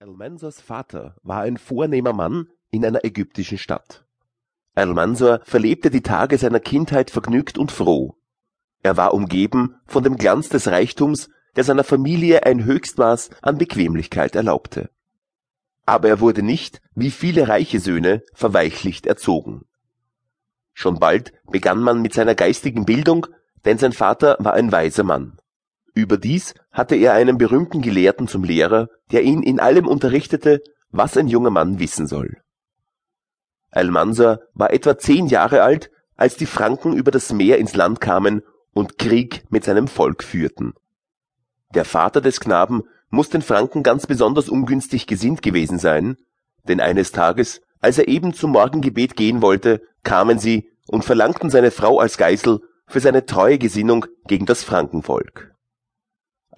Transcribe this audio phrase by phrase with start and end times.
[0.00, 4.04] Almansors Vater war ein vornehmer Mann in einer ägyptischen Stadt.
[4.76, 8.14] Almansor verlebte die Tage seiner Kindheit vergnügt und froh.
[8.84, 14.36] Er war umgeben von dem Glanz des Reichtums, der seiner Familie ein Höchstmaß an Bequemlichkeit
[14.36, 14.88] erlaubte.
[15.84, 19.64] Aber er wurde nicht, wie viele reiche Söhne, verweichlicht erzogen.
[20.74, 23.26] Schon bald begann man mit seiner geistigen Bildung,
[23.64, 25.40] denn sein Vater war ein weiser Mann.
[25.98, 31.26] Überdies hatte er einen berühmten Gelehrten zum Lehrer, der ihn in allem unterrichtete, was ein
[31.26, 32.36] junger Mann wissen soll.
[33.72, 38.42] Almansor war etwa zehn Jahre alt, als die Franken über das Meer ins Land kamen
[38.72, 40.72] und Krieg mit seinem Volk führten.
[41.74, 46.16] Der Vater des Knaben muss den Franken ganz besonders ungünstig gesinnt gewesen sein,
[46.68, 51.72] denn eines Tages, als er eben zum Morgengebet gehen wollte, kamen sie und verlangten seine
[51.72, 55.47] Frau als Geißel für seine treue Gesinnung gegen das Frankenvolk.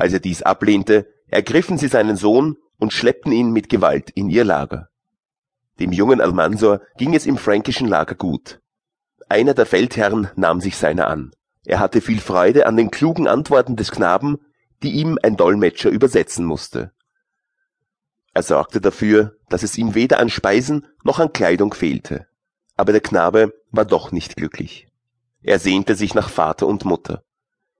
[0.00, 4.44] Als er dies ablehnte, ergriffen sie seinen Sohn und schleppten ihn mit Gewalt in ihr
[4.44, 4.88] Lager.
[5.78, 8.62] Dem jungen Almansor ging es im fränkischen Lager gut.
[9.28, 11.32] Einer der Feldherren nahm sich seiner an.
[11.66, 14.38] Er hatte viel Freude an den klugen Antworten des Knaben,
[14.82, 16.92] die ihm ein Dolmetscher übersetzen musste.
[18.32, 22.26] Er sorgte dafür, dass es ihm weder an Speisen noch an Kleidung fehlte.
[22.74, 24.88] Aber der Knabe war doch nicht glücklich.
[25.42, 27.22] Er sehnte sich nach Vater und Mutter.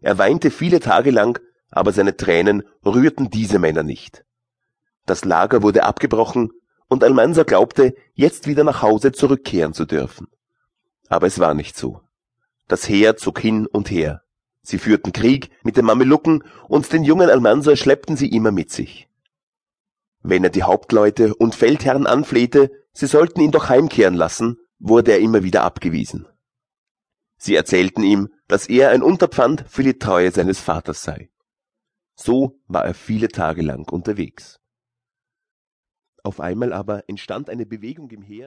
[0.00, 1.38] Er weinte viele Tage lang
[1.70, 4.24] aber seine Tränen rührten diese Männer nicht.
[5.06, 6.50] Das Lager wurde abgebrochen
[6.88, 10.28] und Almansa glaubte, jetzt wieder nach Hause zurückkehren zu dürfen.
[11.08, 12.00] Aber es war nicht so.
[12.66, 14.22] Das Heer zog hin und her.
[14.62, 19.08] Sie führten Krieg mit den Mamelucken und den jungen Almansa schleppten sie immer mit sich.
[20.22, 25.20] Wenn er die Hauptleute und Feldherren anflehte, sie sollten ihn doch heimkehren lassen, wurde er
[25.20, 26.26] immer wieder abgewiesen.
[27.38, 31.30] Sie erzählten ihm, dass er ein Unterpfand für die Treue seines Vaters sei.
[32.20, 34.58] So war er viele Tage lang unterwegs.
[36.24, 38.46] Auf einmal aber entstand eine Bewegung im Heer